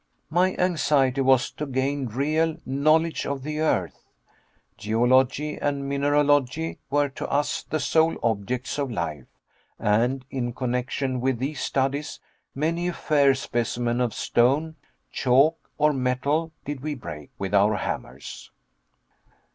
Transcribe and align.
My 0.31 0.55
anxiety 0.55 1.21
was 1.21 1.51
to 1.51 1.67
gain 1.67 2.07
real 2.07 2.57
knowledge 2.65 3.27
of 3.27 3.43
the 3.43 3.59
earth. 3.59 4.01
Geology 4.75 5.59
and 5.61 5.87
mineralogy 5.87 6.79
were 6.89 7.09
to 7.09 7.29
us 7.29 7.61
the 7.61 7.79
sole 7.79 8.17
objects 8.23 8.79
of 8.79 8.89
life, 8.89 9.27
and 9.77 10.25
in 10.31 10.53
connection 10.53 11.21
with 11.21 11.37
these 11.37 11.61
studies 11.61 12.19
many 12.55 12.87
a 12.87 12.93
fair 12.93 13.35
specimen 13.35 14.01
of 14.01 14.15
stone, 14.15 14.75
chalk, 15.11 15.69
or 15.77 15.93
metal 15.93 16.51
did 16.65 16.79
we 16.79 16.95
break 16.95 17.29
with 17.37 17.53
our 17.53 17.75
hammers. 17.75 18.49